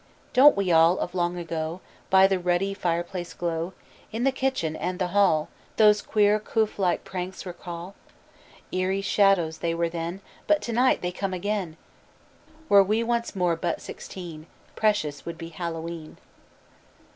Don't 0.33 0.57
we 0.57 0.71
all, 0.71 0.97
of 0.97 1.13
long 1.13 1.37
ago 1.37 1.79
By 2.09 2.25
the 2.25 2.39
ruddy 2.39 2.73
fireplace 2.73 3.35
glow, 3.35 3.73
In 4.11 4.23
the 4.23 4.31
kitchen 4.31 4.75
and 4.75 4.97
the 4.97 5.09
hall, 5.09 5.47
Those 5.77 6.01
queer, 6.01 6.39
coof 6.39 6.79
like 6.79 7.03
pranks 7.03 7.45
recall? 7.45 7.93
Eery 8.73 9.01
shadows 9.03 9.61
were 9.61 9.87
they 9.87 9.89
then 9.89 10.21
But 10.47 10.59
to 10.63 10.73
night 10.73 11.03
they 11.03 11.11
come 11.11 11.35
again; 11.35 11.77
Were 12.67 12.81
we 12.83 13.03
once 13.03 13.35
more 13.35 13.55
but 13.55 13.79
sixteen 13.79 14.47
Precious 14.75 15.23
would 15.23 15.37
be 15.37 15.49
Hallowe'en. 15.49 16.17